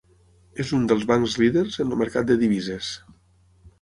[0.63, 2.91] És un dels bancs líders en el mercat de divises.